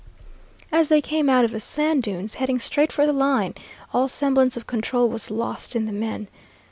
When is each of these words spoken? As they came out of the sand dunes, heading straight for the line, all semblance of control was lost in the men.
As 0.71 0.89
they 0.89 0.99
came 0.99 1.29
out 1.29 1.45
of 1.45 1.51
the 1.51 1.59
sand 1.59 2.01
dunes, 2.01 2.33
heading 2.33 2.57
straight 2.57 2.91
for 2.91 3.05
the 3.05 3.13
line, 3.13 3.53
all 3.93 4.07
semblance 4.07 4.57
of 4.57 4.65
control 4.65 5.07
was 5.09 5.29
lost 5.29 5.75
in 5.75 5.85
the 5.85 5.91
men. 5.91 6.27